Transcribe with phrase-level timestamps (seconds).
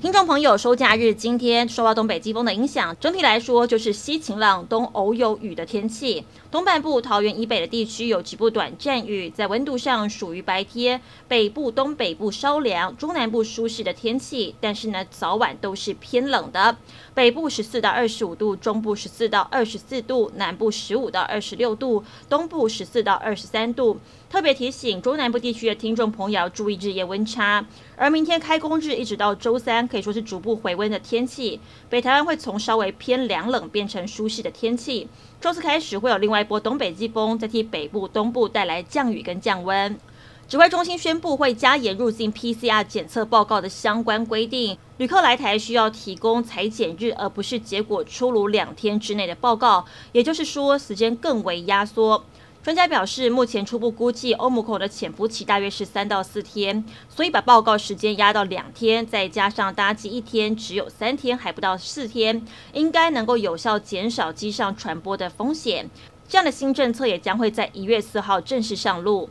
[0.00, 6.24] 听众朋友，收假日今天受到东北季风的影响，整体来说就是西晴朗，东偶有雨的天气。
[6.52, 14.54] 东半部桃园以北的地区有局部短暂雨，在温度上属于白天北部、东北部稍凉，中南部舒适的天气。
[14.60, 16.76] 但是呢，早晚都是偏冷的。
[17.12, 23.98] 北部十四到二十五度，中部十四到二十四度，南部十五到二十六度，东部十四到二十三度。
[24.30, 27.64] 特别提醒中南部地区的听众朋友要注意日夜温差。
[27.96, 31.58] 而明天开工日一直到周三，可以说是逐步回温的天气。
[31.88, 35.08] 北台湾会从稍微偏凉冷变成舒适的天气。
[35.40, 39.98] 周四开始会有另外一波东北季风，再替北部、东部带来降雨跟降温。
[40.46, 49.84] 指挥中心宣布会加严入境 PCR 检测报告的相关规定，旅客来台需要提供采检日，而不是结果出炉两天之内的报告。
[50.12, 52.24] 也就是说，时间更为压缩。
[52.60, 65.88] 专家表示，目前初步估计欧姆口的潜伏期大约是三到四天，所以把报告时间压到两天，再加上搭机一天，只有三天，还不到四天，应该能够有效减少机上传播的风险。
[66.28, 69.30] 这样的新政策也将会在一月四号正式上路。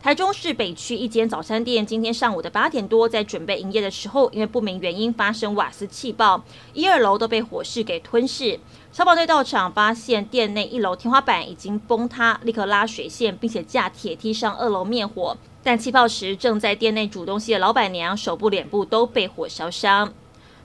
[0.00, 8.60] 台中市北区一间早餐店，今天上午的八点多，在准备营业的时候，因为不明原因发生瓦斯气爆，一二楼都被火势给吞噬。
[8.92, 15.36] 消防队到场，发现店内一楼天花板已经崩塌，立刻拉水线，并且架铁梯上二楼灭火。
[15.64, 20.14] 但气爆时，正在店内煮东西的老板娘手部、脸部都被火烧伤。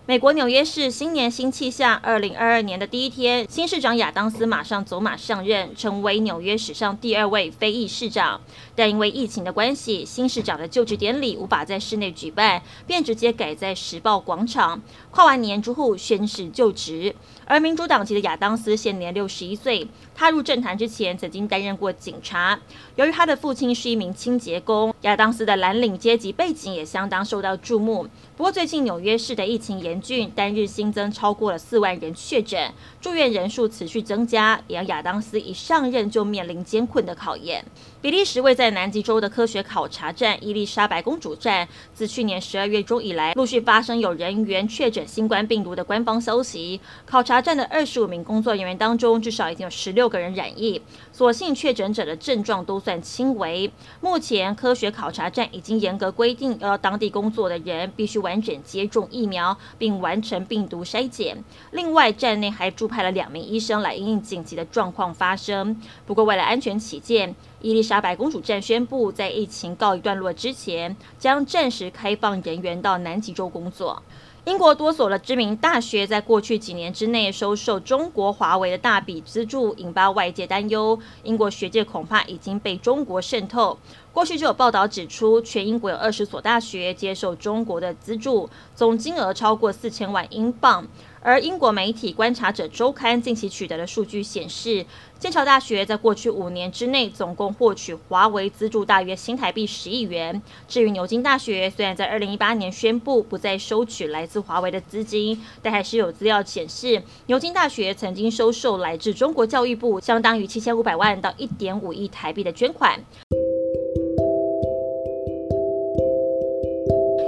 [0.06, 8.42] 美国纽约市新年新气象，二零二二年的第一天，新市长亚当斯马上走马上任，成为纽约史上第二位非裔市长。
[8.76, 14.82] 但因为疫情的关系，新市长的就职典礼无法在室内举办，便直接改在时报广场。
[15.10, 17.16] 跨完年之后宣誓就职。
[17.46, 22.60] 而民主党籍的亚当斯现年六十一岁，踏入政坛之前曾经担任过警察。
[22.98, 28.06] 由于他的父亲是一名清洁工，亚当斯的蓝领阶级背景也相当受到注目。
[28.36, 37.64] 不过最近纽约市的疫情严峻，单日新增超过了四万人确诊，住院人数持续增加，也让亚当斯一上任就面临艰困的考验。
[38.04, 46.82] 比利时位在南极洲的科学考察站伊丽莎白公主站，自去年十二月中以来，陆续发生有人员确诊新冠病毒的官方消息。
[47.06, 50.82] 考察站的二十五名工作人员当中，至少已经有十六个人染疫，
[51.14, 53.72] 所幸确诊者的症状都算轻微。
[54.02, 61.42] 目前科学考察站已经严格规定，要当地工作的人必须完整接种疫苗，并完成病毒筛检。
[61.72, 65.82] 另外，站内还驻派了两名医生来因应紧急的状况发生。
[66.06, 74.04] 不过，为了安全起见，伊丽莎白公主站宣布，在疫情告一段落之前，将暂时开放人员到南极洲工作。
[74.44, 81.00] 英国多所的知名大学在过去几年之内收受中国华为的大笔资助，引发外界担忧。
[81.24, 83.80] 英国学界恐怕已经被中国渗透。
[84.12, 90.86] 过去就有报道指出，全英国有二十所大学接受中国的资助，总金额超过四千万英镑。
[91.26, 94.86] 而英国媒体《观察者周刊》近期取得的数据显示，
[95.18, 100.42] 剑桥大学在过去五年之内总共获取华为资助大约新台币十亿元。
[100.68, 113.00] 至于牛津大学，虽然在二零一八年宣布不再收取来自华为的资金，但还是有资料显示，牛津大学曾经收受来自中国教育部相当于七千五百万到一点五亿台币的捐款。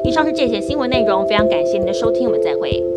[0.03, 2.94] 以上是这些新闻内容，非常感谢您的收听，我们再会。